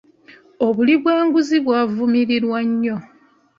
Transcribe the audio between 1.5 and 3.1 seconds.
bwavumirirwa nnyo.